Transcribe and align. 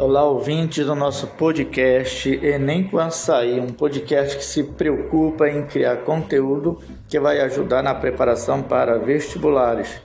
Olá, 0.00 0.24
ouvintes 0.24 0.86
do 0.86 0.94
nosso 0.94 1.26
podcast 1.26 2.26
Enem 2.42 2.84
com 2.84 2.98
Açaí, 2.98 3.60
um 3.60 3.66
podcast 3.66 4.38
que 4.38 4.42
se 4.42 4.64
preocupa 4.64 5.46
em 5.46 5.66
criar 5.66 5.98
conteúdo 5.98 6.78
que 7.06 7.20
vai 7.20 7.38
ajudar 7.42 7.82
na 7.82 7.94
preparação 7.94 8.62
para 8.62 8.98
vestibulares. 8.98 10.00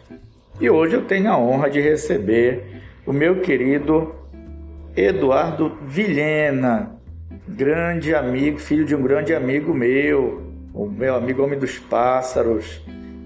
E 0.59 0.69
hoje 0.69 0.95
eu 0.95 1.05
tenho 1.05 1.31
a 1.31 1.39
honra 1.39 1.69
de 1.69 1.79
receber 1.79 2.81
o 3.05 3.13
meu 3.13 3.39
querido 3.39 4.13
Eduardo 4.97 5.71
Vilhena, 5.83 6.91
grande 7.47 8.13
amigo, 8.13 8.59
filho 8.59 8.83
de 8.83 8.93
um 8.93 9.01
grande 9.01 9.33
amigo 9.33 9.73
meu, 9.73 10.41
o 10.73 10.87
meu 10.87 11.15
amigo 11.15 11.41
Homem 11.41 11.57
dos 11.57 11.79
Pássaros. 11.79 12.81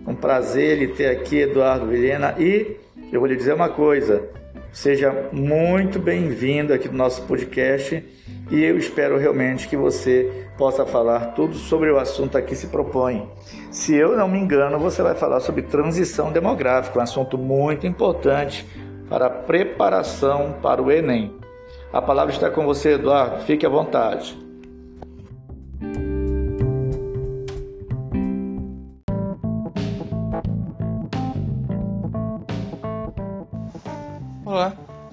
Um 0.05 0.13
prazer 0.13 0.77
ele 0.77 0.89
ter 0.89 1.07
aqui, 1.07 1.39
Eduardo 1.39 1.87
Vilhena, 1.87 2.35
e 2.37 2.77
eu 3.11 3.19
vou 3.19 3.27
lhe 3.27 3.35
dizer 3.35 3.55
uma 3.55 3.69
coisa 3.69 4.37
Seja 4.71 5.29
muito 5.31 5.99
bem-vindo 5.99 6.73
aqui 6.73 6.87
no 6.87 6.95
nosso 6.95 7.23
podcast 7.23 8.05
e 8.51 8.63
eu 8.63 8.77
espero 8.77 9.17
realmente 9.17 9.67
que 9.67 9.75
você 9.75 10.47
possa 10.57 10.85
falar 10.85 11.33
tudo 11.33 11.55
sobre 11.55 11.91
o 11.91 11.97
assunto 11.97 12.37
a 12.37 12.41
que 12.41 12.55
se 12.55 12.67
propõe. 12.67 13.27
Se 13.71 13.95
eu 13.95 14.15
não 14.15 14.27
me 14.27 14.37
engano, 14.37 14.77
você 14.77 15.01
vai 15.01 15.15
falar 15.15 15.39
sobre 15.39 15.63
transição 15.63 16.31
demográfica, 16.31 16.99
um 16.99 17.01
assunto 17.01 17.37
muito 17.37 17.87
importante 17.87 18.65
para 19.09 19.25
a 19.25 19.29
preparação 19.29 20.55
para 20.61 20.81
o 20.81 20.91
Enem. 20.91 21.33
A 21.91 22.01
palavra 22.01 22.33
está 22.33 22.49
com 22.51 22.63
você, 22.63 22.93
Eduardo. 22.93 23.43
Fique 23.45 23.65
à 23.65 23.69
vontade. 23.69 24.48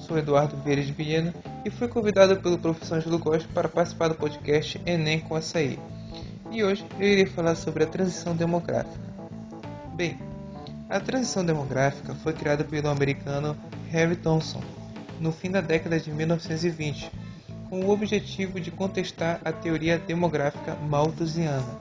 Sou 0.06 0.16
Eduardo 0.16 0.56
Vieira 0.58 0.82
de 0.82 0.92
Vilhena 0.92 1.34
e 1.64 1.70
fui 1.70 1.88
convidado 1.88 2.36
pelo 2.36 2.58
professor 2.58 2.98
Angelo 2.98 3.18
Costa 3.18 3.48
para 3.52 3.68
participar 3.68 4.06
do 4.06 4.14
podcast 4.14 4.80
Enem 4.86 5.18
com 5.18 5.34
Açaí. 5.34 5.80
E 6.52 6.62
hoje 6.62 6.86
eu 7.00 7.08
irei 7.08 7.26
falar 7.26 7.56
sobre 7.56 7.82
a 7.82 7.86
transição 7.88 8.36
demográfica. 8.36 9.04
Bem, 9.94 10.16
a 10.88 11.00
transição 11.00 11.44
demográfica 11.44 12.14
foi 12.14 12.32
criada 12.32 12.62
pelo 12.62 12.88
americano 12.88 13.56
Harry 13.90 14.14
Thompson 14.14 14.62
no 15.18 15.32
fim 15.32 15.50
da 15.50 15.60
década 15.60 15.98
de 15.98 16.12
1920, 16.12 17.10
com 17.68 17.80
o 17.80 17.90
objetivo 17.90 18.60
de 18.60 18.70
contestar 18.70 19.40
a 19.44 19.50
teoria 19.50 19.98
demográfica 19.98 20.76
malthusiana. 20.88 21.80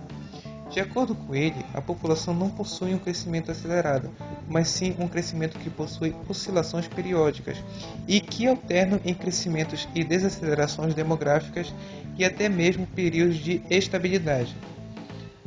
De 0.71 0.79
acordo 0.79 1.15
com 1.15 1.33
ele, 1.33 1.65
a 1.73 1.81
população 1.81 2.33
não 2.33 2.49
possui 2.49 2.93
um 2.93 2.97
crescimento 2.97 3.51
acelerado, 3.51 4.09
mas 4.47 4.67
sim 4.67 4.95
um 4.99 5.07
crescimento 5.07 5.59
que 5.59 5.69
possui 5.69 6.15
oscilações 6.27 6.87
periódicas 6.87 7.57
e 8.07 8.19
que 8.19 8.47
alternam 8.47 8.99
em 9.05 9.13
crescimentos 9.13 9.87
e 9.93 10.03
desacelerações 10.03 10.93
demográficas 10.93 11.73
e 12.17 12.25
até 12.25 12.49
mesmo 12.49 12.87
períodos 12.87 13.37
de 13.37 13.61
estabilidade. 13.69 14.55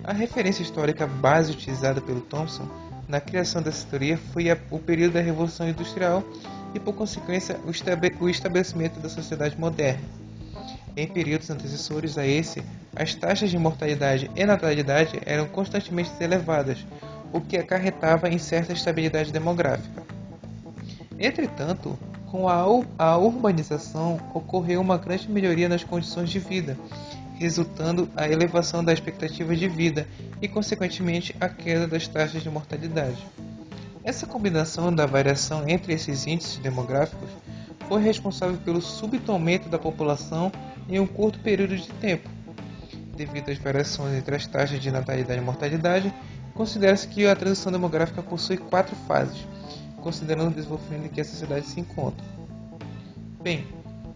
A 0.05 0.13
referência 0.13 0.63
histórica 0.63 1.07
base 1.07 1.53
utilizada 1.53 2.01
pelo 2.01 2.21
Thomson 2.21 2.69
na 3.09 3.21
criação 3.21 3.61
dessa 3.61 3.87
teoria 3.87 4.17
foi 4.17 4.47
o 4.71 4.79
período 4.79 5.15
da 5.15 5.21
Revolução 5.21 5.69
Industrial 5.69 6.23
e, 6.75 6.79
por 6.79 6.95
consequência, 6.95 7.59
o 7.65 8.29
estabelecimento 8.29 9.01
da 9.01 9.09
sociedade 9.09 9.59
moderna. 9.59 10.05
Em 10.97 11.07
períodos 11.07 11.51
antecessores 11.51 12.19
a 12.19 12.27
esse, 12.27 12.63
as 12.95 13.15
taxas 13.15 13.51
de 13.51 13.59
mortalidade 13.59 14.31
e 14.35 14.45
natalidade 14.45 15.21
eram 15.25 15.47
constantemente 15.47 16.11
elevadas, 16.21 16.85
o 17.33 17.41
que 17.41 17.57
acarretava 17.57 18.29
em 18.29 18.39
certa 18.39 18.73
estabilidade 18.73 19.33
demográfica. 19.33 20.03
Entretanto, 21.19 21.99
com 22.27 22.49
a, 22.49 23.17
urbanização 23.17 24.21
ocorreu 24.35 24.81
uma 24.81 24.99
grande 24.99 25.31
melhoria 25.31 25.69
nas 25.69 25.83
condições 25.83 26.31
de 26.31 26.39
vida, 26.39 26.77
resultando 27.37 28.09
a 28.17 28.29
elevação 28.29 28.85
da 28.85 28.93
expectativa 28.93 29.55
de 29.57 29.69
vida 29.69 30.07
e, 30.41 30.49
consequentemente, 30.49 31.35
a 31.41 31.49
queda 31.49 31.87
das 31.87 32.07
taxas 32.07 32.43
de 32.43 32.51
mortalidade. 32.51 33.27
Essa 34.05 34.27
combinação 34.27 34.95
da 34.95 35.07
variação 35.07 35.69
entre 35.69 35.93
esses 35.93 36.27
índices 36.27 36.59
demográficos 36.59 37.29
foi 37.89 38.03
responsável 38.03 38.59
pelo 38.59 38.81
súbito 38.81 39.33
aumento 39.33 39.69
da 39.69 39.79
população 39.79 40.53
em 40.89 41.01
um 41.01 41.07
curto 41.07 41.39
período 41.41 41.77
de 41.77 41.89
tempo. 41.95 42.29
Devido 43.19 43.51
às 43.51 43.59
variações 43.59 44.17
entre 44.17 44.37
as 44.37 44.47
taxas 44.47 44.79
de 44.81 44.93
natalidade 44.93 45.41
e 45.41 45.45
mortalidade, 45.45 46.15
considera-se 46.55 47.09
que 47.09 47.27
a 47.27 47.35
transição 47.35 47.73
demográfica 47.73 48.23
possui 48.23 48.57
quatro 48.57 48.95
fases, 49.09 49.45
considerando 50.01 50.53
o 50.53 50.55
desenvolvimento 50.55 51.07
em 51.07 51.09
que 51.09 51.21
a 51.21 51.25
sociedade 51.25 51.67
se 51.67 51.81
encontra. 51.81 52.25
Bem, 53.43 53.67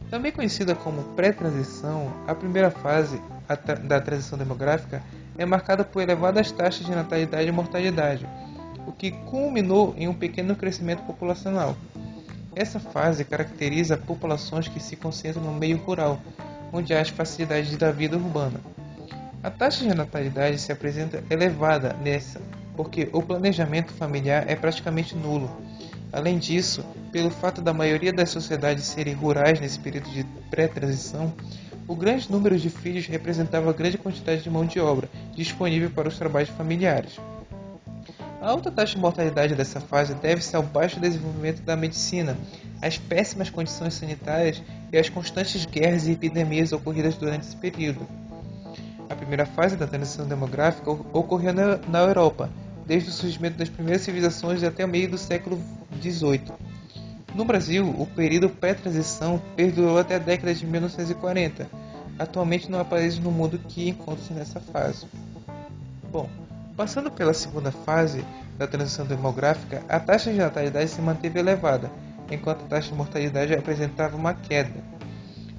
também 0.09 0.31
conhecida 0.31 0.77
como 0.77 1.03
pré-transição, 1.17 2.12
a 2.29 2.35
primeira 2.35 2.71
fase 2.71 3.21
da 3.83 4.01
transição 4.01 4.39
demográfica 4.39 5.03
é 5.37 5.45
marcada 5.45 5.83
por 5.83 6.01
elevadas 6.01 6.53
taxas 6.53 6.87
de 6.87 6.95
natalidade 6.95 7.49
e 7.49 7.53
mortalidade, 7.53 8.25
o 8.87 8.93
que 8.93 9.11
culminou 9.11 9.97
em 9.97 10.07
um 10.07 10.15
pequeno 10.15 10.55
crescimento 10.55 11.03
populacional. 11.03 11.77
Essa 12.55 12.79
fase 12.79 13.25
caracteriza 13.25 13.97
populações 13.97 14.69
que 14.69 14.79
se 14.79 14.95
concentram 14.95 15.43
no 15.43 15.53
meio 15.53 15.79
rural, 15.79 16.21
onde 16.73 16.95
há 16.95 17.01
as 17.01 17.09
facilidades 17.09 17.77
da 17.77 17.91
vida 17.91 18.17
urbana. 18.17 18.61
A 19.43 19.51
taxa 19.51 19.85
de 19.85 19.93
natalidade 19.93 20.57
se 20.57 20.71
apresenta 20.71 21.25
elevada 21.29 21.97
nessa, 22.01 22.41
porque 22.77 23.09
o 23.13 23.21
planejamento 23.21 23.93
familiar 23.93 24.45
é 24.49 24.55
praticamente 24.55 25.17
nulo. 25.17 25.51
Além 26.13 26.39
disso, 26.39 26.85
pelo 27.11 27.29
fato 27.29 27.61
da 27.61 27.75
maioria 27.75 28.13
das 28.13 28.31
sociedades 28.31 28.85
serem 28.85 29.15
rurais 29.15 29.59
nesse 29.59 29.81
período 29.81 30.09
de 30.11 30.23
pré-transição, 30.49 31.35
o 31.89 31.97
grande 31.97 32.31
número 32.31 32.57
de 32.57 32.71
filhos 32.71 33.07
representava 33.07 33.73
grande 33.73 33.99
quantidade 33.99 34.43
de 34.43 34.51
mão 34.51 34.65
de 34.65 34.79
obra 34.79 35.09
disponível 35.35 35.91
para 35.91 36.09
os 36.09 36.17
trabalhos 36.17 36.51
familiares. 36.51 37.19
A 38.41 38.49
alta 38.49 38.71
taxa 38.71 38.95
de 38.95 39.01
mortalidade 39.01 39.57
dessa 39.57 39.81
fase 39.81 40.15
deve-se 40.15 40.55
ao 40.55 40.63
baixo 40.63 41.01
desenvolvimento 41.01 41.63
da 41.63 41.77
medicina, 41.77 42.37
às 42.81 42.97
péssimas 42.97 43.51
condições 43.51 43.95
sanitárias 43.95 44.63
e 44.93 44.99
às 44.99 45.09
constantes 45.09 45.67
guerras 45.67 46.07
e 46.07 46.13
epidemias 46.13 46.73
ocorridas 46.73 47.17
durante 47.17 47.47
esse 47.47 47.57
período. 47.57 48.07
A 49.12 49.17
primeira 49.17 49.45
fase 49.45 49.77
da 49.77 49.87
transição 49.87 50.27
demográfica 50.27 50.91
ocorreu 50.91 51.53
na 51.53 52.00
Europa, 52.00 52.49
desde 52.87 53.11
o 53.11 53.12
surgimento 53.12 53.59
das 53.59 53.69
primeiras 53.69 54.03
civilizações 54.03 54.62
até 54.62 54.84
o 54.84 54.89
meio 54.89 55.11
do 55.11 55.19
século 55.19 55.61
XVIII. 56.00 56.53
No 57.34 57.45
Brasil, 57.45 57.95
o 57.99 58.06
período 58.06 58.49
pré-transição 58.49 59.41
perdurou 59.55 59.99
até 59.99 60.17
a 60.17 60.19
década 60.19 60.55
de 60.55 60.67
1940. 60.67 61.69
Atualmente 62.19 62.71
não 62.71 62.81
há 62.81 62.84
países 62.84 63.19
no 63.19 63.31
mundo 63.31 63.59
que 63.59 63.89
encontrem-se 63.89 64.33
nessa 64.33 64.61
fase. 64.61 65.06
Bom, 66.11 66.29
Passando 66.77 67.11
pela 67.11 67.34
segunda 67.34 67.71
fase 67.71 68.25
da 68.56 68.67
transição 68.67 69.05
demográfica, 69.05 69.83
a 69.89 70.00
taxa 70.00 70.33
de 70.33 70.39
natalidade 70.39 70.89
se 70.89 71.03
manteve 71.03 71.39
elevada, 71.39 71.91
enquanto 72.31 72.65
a 72.65 72.69
taxa 72.69 72.89
de 72.89 72.94
mortalidade 72.94 73.55
apresentava 73.55 74.17
uma 74.17 74.33
queda. 74.33 74.73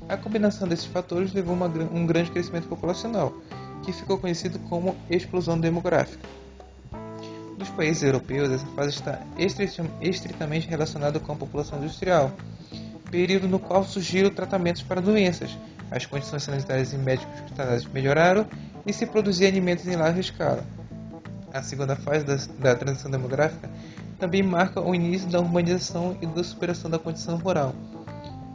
A 0.09 0.18
combinação 0.18 0.68
desses 0.68 0.86
fatores 0.86 1.34
levou 1.34 1.56
a 1.64 1.68
um 1.68 2.06
grande 2.06 2.31
crescimento 2.31 2.68
populacional, 2.68 3.34
que 3.84 3.91
ficou 3.91 4.18
conhecido 4.18 4.59
como 4.69 4.96
explosão 5.09 5.59
demográfica. 5.59 6.28
Nos 7.58 7.69
países 7.69 8.03
europeus, 8.03 8.52
essa 8.52 8.66
fase 8.75 8.90
está 8.90 9.19
estritamente 10.02 10.68
relacionada 10.68 11.19
com 11.19 11.31
a 11.31 11.36
população 11.36 11.80
industrial, 11.80 12.31
período 13.09 13.47
no 13.47 13.59
qual 13.59 13.84
surgiram 13.84 14.30
tratamentos 14.30 14.81
para 14.84 15.02
doenças, 15.02 15.58
as 15.91 16.06
condições 16.06 16.44
sanitárias 16.44 16.94
e 16.94 16.97
médicos 16.97 17.34
hospitalares 17.35 17.85
melhoraram 17.85 18.47
e 18.85 18.91
se 18.91 19.06
produzia 19.06 19.47
alimentos 19.47 19.88
em 19.88 19.96
larga 19.96 20.20
escala 20.20 20.64
a 21.53 21.62
segunda 21.62 21.96
fase 21.96 22.25
da, 22.25 22.35
da 22.59 22.75
transição 22.75 23.12
demográfica, 23.12 23.70
também 24.20 24.41
marca 24.41 24.81
o 24.81 24.96
início 24.96 25.30
da 25.30 25.40
urbanização 25.40 26.18
e 26.20 26.25
da 26.25 26.44
superação 26.44 26.90
da 26.90 26.97
condição 26.97 27.38
rural. 27.38 27.76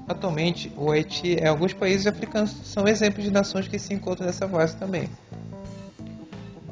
Atualmente, 0.09 0.73
o 0.77 0.91
Haiti 0.91 1.39
e 1.41 1.47
alguns 1.47 1.73
países 1.73 2.07
africanos 2.07 2.51
são 2.65 2.89
exemplos 2.89 3.25
de 3.25 3.31
nações 3.31 3.69
que 3.69 3.79
se 3.79 3.93
encontram 3.93 4.27
nessa 4.27 4.49
fase 4.49 4.77
também. 4.77 5.09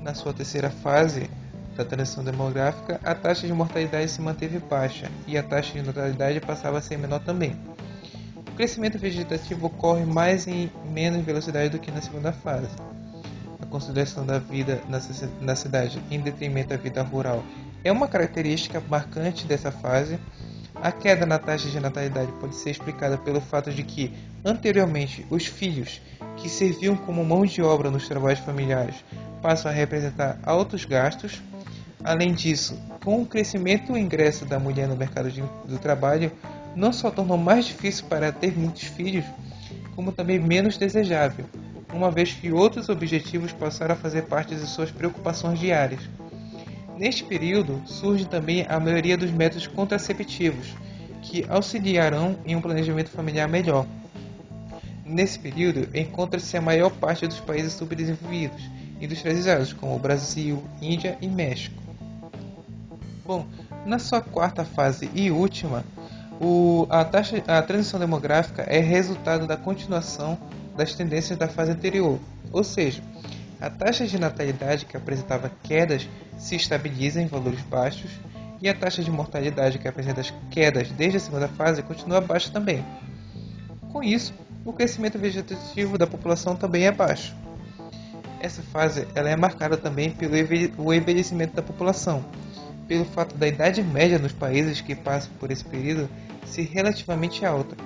Na 0.00 0.14
sua 0.14 0.32
terceira 0.32 0.70
fase 0.70 1.28
da 1.76 1.84
transição 1.84 2.24
demográfica, 2.24 2.98
a 3.04 3.14
taxa 3.14 3.46
de 3.46 3.52
mortalidade 3.52 4.10
se 4.10 4.22
manteve 4.22 4.58
baixa 4.58 5.10
e 5.26 5.36
a 5.36 5.42
taxa 5.42 5.74
de 5.74 5.82
natalidade 5.82 6.40
passava 6.40 6.78
a 6.78 6.80
ser 6.80 6.96
menor 6.96 7.20
também. 7.20 7.54
O 8.36 8.52
crescimento 8.52 8.98
vegetativo 8.98 9.66
ocorre 9.66 10.06
mais 10.06 10.46
em 10.46 10.70
menos 10.90 11.22
velocidade 11.22 11.68
do 11.68 11.78
que 11.78 11.90
na 11.90 12.00
segunda 12.00 12.32
fase 12.32 12.70
a 13.60 13.66
consideração 13.66 14.24
da 14.24 14.38
vida 14.38 14.80
na 15.40 15.56
cidade 15.56 16.00
em 16.10 16.20
detrimento 16.20 16.68
da 16.70 16.76
vida 16.76 17.02
rural 17.02 17.42
é 17.82 17.92
uma 17.92 18.08
característica 18.08 18.82
marcante 18.88 19.46
dessa 19.46 19.70
fase. 19.70 20.18
A 20.82 20.92
queda 20.92 21.24
na 21.24 21.38
taxa 21.38 21.68
de 21.68 21.80
natalidade 21.80 22.30
pode 22.40 22.54
ser 22.54 22.70
explicada 22.70 23.16
pelo 23.16 23.40
fato 23.40 23.70
de 23.70 23.82
que, 23.82 24.12
anteriormente, 24.44 25.26
os 25.30 25.46
filhos, 25.46 26.00
que 26.36 26.48
serviam 26.48 26.96
como 26.96 27.24
mão 27.24 27.44
de 27.44 27.62
obra 27.62 27.90
nos 27.90 28.06
trabalhos 28.06 28.40
familiares, 28.40 28.96
passam 29.42 29.70
a 29.70 29.74
representar 29.74 30.38
altos 30.42 30.84
gastos. 30.84 31.42
Além 32.04 32.32
disso, 32.32 32.78
com 33.02 33.22
o 33.22 33.26
crescimento 33.26 33.92
do 33.92 33.98
ingresso 33.98 34.44
da 34.44 34.58
mulher 34.58 34.86
no 34.86 34.96
mercado 34.96 35.30
de, 35.30 35.42
do 35.64 35.78
trabalho, 35.78 36.30
não 36.76 36.92
só 36.92 37.10
tornou 37.10 37.38
mais 37.38 37.64
difícil 37.64 38.04
para 38.06 38.30
ter 38.30 38.56
muitos 38.56 38.82
filhos, 38.82 39.24
como 39.96 40.12
também 40.12 40.38
menos 40.38 40.76
desejável, 40.76 41.46
uma 41.92 42.10
vez 42.10 42.32
que 42.32 42.52
outros 42.52 42.88
objetivos 42.90 43.50
passaram 43.52 43.94
a 43.94 43.96
fazer 43.96 44.22
parte 44.22 44.54
de 44.54 44.66
suas 44.66 44.90
preocupações 44.90 45.58
diárias. 45.58 46.00
Neste 46.96 47.24
período, 47.24 47.82
surge 47.84 48.24
também 48.24 48.64
a 48.68 48.80
maioria 48.80 49.18
dos 49.18 49.30
métodos 49.30 49.66
contraceptivos, 49.66 50.74
que 51.20 51.44
auxiliarão 51.48 52.38
em 52.46 52.56
um 52.56 52.60
planejamento 52.60 53.10
familiar 53.10 53.46
melhor. 53.46 53.86
Nesse 55.04 55.38
período, 55.38 55.88
encontra-se 55.94 56.56
a 56.56 56.60
maior 56.60 56.90
parte 56.90 57.26
dos 57.26 57.38
países 57.38 57.74
subdesenvolvidos, 57.74 58.62
industrializados, 59.00 59.72
como 59.74 59.94
o 59.94 59.98
Brasil, 59.98 60.64
Índia 60.80 61.18
e 61.20 61.28
México. 61.28 61.82
Bom, 63.26 63.46
na 63.84 63.98
sua 63.98 64.20
quarta 64.20 64.64
fase 64.64 65.10
e 65.14 65.30
última, 65.30 65.84
o, 66.40 66.86
a, 66.88 67.04
taxa, 67.04 67.42
a 67.46 67.60
transição 67.60 68.00
demográfica 68.00 68.62
é 68.62 68.80
resultado 68.80 69.46
da 69.46 69.56
continuação 69.56 70.38
das 70.76 70.94
tendências 70.94 71.38
da 71.38 71.48
fase 71.48 71.72
anterior, 71.72 72.18
ou 72.52 72.64
seja, 72.64 73.02
a 73.60 73.70
taxa 73.70 74.06
de 74.06 74.18
natalidade 74.18 74.84
que 74.84 74.96
apresentava 74.96 75.50
quedas 75.62 76.08
se 76.38 76.56
estabiliza 76.56 77.20
em 77.20 77.26
valores 77.26 77.60
baixos 77.62 78.10
e 78.60 78.68
a 78.68 78.74
taxa 78.74 79.02
de 79.02 79.10
mortalidade 79.10 79.78
que 79.78 79.88
apresenta 79.88 80.22
quedas 80.50 80.90
desde 80.90 81.16
a 81.16 81.20
segunda 81.20 81.48
fase 81.48 81.82
continua 81.82 82.20
baixa 82.20 82.50
também. 82.50 82.84
Com 83.92 84.02
isso, 84.02 84.34
o 84.64 84.72
crescimento 84.72 85.18
vegetativo 85.18 85.96
da 85.96 86.06
população 86.06 86.56
também 86.56 86.86
é 86.86 86.92
baixo. 86.92 87.34
Essa 88.40 88.62
fase 88.62 89.06
ela 89.14 89.30
é 89.30 89.36
marcada 89.36 89.76
também 89.76 90.10
pelo 90.10 90.92
envelhecimento 90.92 91.56
da 91.56 91.62
população, 91.62 92.24
pelo 92.86 93.04
fato 93.04 93.36
da 93.36 93.48
idade 93.48 93.82
média 93.82 94.18
nos 94.18 94.32
países 94.32 94.80
que 94.80 94.94
passam 94.94 95.32
por 95.40 95.50
esse 95.50 95.64
período 95.64 96.08
ser 96.44 96.62
relativamente 96.62 97.44
alta. 97.44 97.76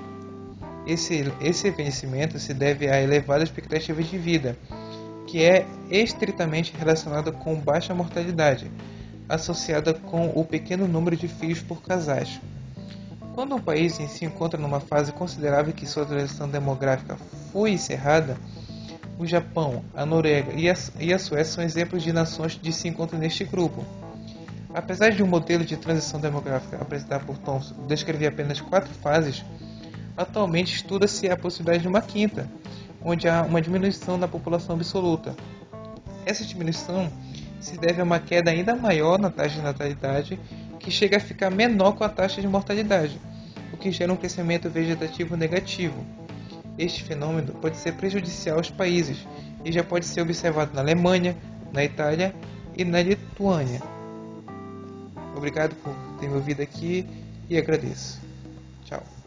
Esse, 0.86 1.32
esse 1.40 1.68
envelhecimento 1.68 2.38
se 2.38 2.52
deve 2.52 2.88
à 2.88 3.00
elevada 3.00 3.44
expectativa 3.44 4.02
de 4.02 4.18
vida, 4.18 4.56
que 5.30 5.44
é 5.44 5.64
estritamente 5.88 6.74
relacionada 6.76 7.30
com 7.30 7.54
baixa 7.54 7.94
mortalidade, 7.94 8.68
associada 9.28 9.94
com 9.94 10.32
o 10.34 10.44
pequeno 10.44 10.88
número 10.88 11.16
de 11.16 11.28
filhos 11.28 11.62
por 11.62 11.80
casais. 11.80 12.40
Quando 13.32 13.54
um 13.54 13.60
país 13.60 13.94
se 13.94 14.24
encontra 14.24 14.60
numa 14.60 14.80
fase 14.80 15.12
considerável 15.12 15.72
que 15.72 15.86
sua 15.86 16.04
transição 16.04 16.48
demográfica 16.48 17.16
foi 17.52 17.70
encerrada, 17.70 18.36
o 19.20 19.24
Japão, 19.24 19.84
a 19.94 20.04
Noruega 20.04 20.52
e 20.56 20.68
a, 20.68 21.18
Suécia 21.18 21.44
são 21.44 21.62
exemplos 21.62 22.02
de 22.02 22.12
nações 22.12 22.56
que 22.56 22.72
se 22.72 22.88
encontram 22.88 23.20
neste 23.20 23.44
grupo. 23.44 23.84
Apesar 24.74 25.10
de 25.10 25.22
um 25.22 25.28
modelo 25.28 25.64
de 25.64 25.76
transição 25.76 26.18
demográfica 26.18 26.76
apresentado 26.80 27.24
por 27.24 27.38
Thomson 27.38 27.86
descrever 27.86 28.26
apenas 28.26 28.60
quatro 28.60 28.92
fases, 28.94 29.44
atualmente 30.16 30.74
estuda-se 30.74 31.28
a 31.28 31.36
possibilidade 31.36 31.82
de 31.82 31.88
uma 31.88 32.02
quinta, 32.02 32.48
onde 33.02 33.28
há 33.28 33.42
uma 33.42 33.60
diminuição 33.60 34.18
da 34.18 34.28
população 34.28 34.76
absoluta. 34.76 35.34
Essa 36.24 36.44
diminuição 36.44 37.10
se 37.60 37.78
deve 37.78 38.00
a 38.00 38.04
uma 38.04 38.18
queda 38.18 38.50
ainda 38.50 38.74
maior 38.74 39.18
na 39.18 39.30
taxa 39.30 39.56
de 39.56 39.62
natalidade, 39.62 40.40
que 40.78 40.90
chega 40.90 41.18
a 41.18 41.20
ficar 41.20 41.50
menor 41.50 41.92
com 41.92 42.04
a 42.04 42.08
taxa 42.08 42.40
de 42.40 42.48
mortalidade, 42.48 43.20
o 43.72 43.76
que 43.76 43.92
gera 43.92 44.12
um 44.12 44.16
crescimento 44.16 44.70
vegetativo 44.70 45.36
negativo. 45.36 46.04
Este 46.78 47.04
fenômeno 47.04 47.52
pode 47.52 47.76
ser 47.76 47.92
prejudicial 47.92 48.56
aos 48.56 48.70
países 48.70 49.26
e 49.64 49.70
já 49.70 49.84
pode 49.84 50.06
ser 50.06 50.22
observado 50.22 50.72
na 50.74 50.80
Alemanha, 50.80 51.36
na 51.72 51.84
Itália 51.84 52.34
e 52.76 52.84
na 52.84 53.02
Lituânia. 53.02 53.82
Obrigado 55.36 55.74
por 55.76 55.94
ter 56.18 56.28
me 56.28 56.34
ouvido 56.34 56.62
aqui 56.62 57.06
e 57.48 57.58
agradeço. 57.58 58.20
Tchau. 58.84 59.19